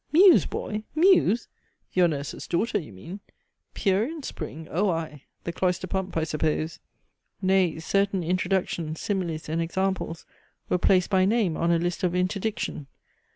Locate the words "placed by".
10.79-11.25